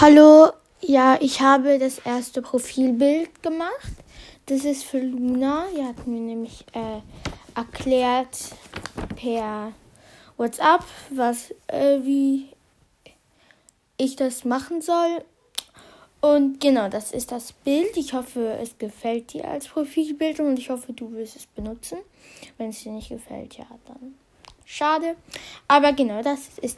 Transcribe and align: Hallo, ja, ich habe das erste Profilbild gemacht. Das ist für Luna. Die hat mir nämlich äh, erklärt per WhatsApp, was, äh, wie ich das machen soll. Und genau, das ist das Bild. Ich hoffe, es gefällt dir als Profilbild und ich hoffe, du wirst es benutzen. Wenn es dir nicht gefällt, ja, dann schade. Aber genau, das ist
Hallo, 0.00 0.52
ja, 0.80 1.18
ich 1.20 1.40
habe 1.40 1.76
das 1.80 1.98
erste 1.98 2.40
Profilbild 2.40 3.42
gemacht. 3.42 3.90
Das 4.46 4.64
ist 4.64 4.84
für 4.84 5.00
Luna. 5.00 5.66
Die 5.76 5.82
hat 5.82 6.06
mir 6.06 6.20
nämlich 6.20 6.64
äh, 6.72 7.00
erklärt 7.58 8.38
per 9.16 9.72
WhatsApp, 10.36 10.84
was, 11.10 11.50
äh, 11.66 11.98
wie 12.04 12.48
ich 13.96 14.14
das 14.14 14.44
machen 14.44 14.82
soll. 14.82 15.24
Und 16.20 16.60
genau, 16.60 16.88
das 16.88 17.10
ist 17.10 17.32
das 17.32 17.50
Bild. 17.50 17.96
Ich 17.96 18.12
hoffe, 18.12 18.56
es 18.62 18.78
gefällt 18.78 19.32
dir 19.32 19.48
als 19.48 19.66
Profilbild 19.66 20.38
und 20.38 20.60
ich 20.60 20.70
hoffe, 20.70 20.92
du 20.92 21.10
wirst 21.10 21.34
es 21.34 21.46
benutzen. 21.46 21.98
Wenn 22.56 22.70
es 22.70 22.84
dir 22.84 22.92
nicht 22.92 23.08
gefällt, 23.08 23.58
ja, 23.58 23.66
dann 23.88 24.14
schade. 24.64 25.16
Aber 25.66 25.92
genau, 25.92 26.22
das 26.22 26.46
ist 26.46 26.62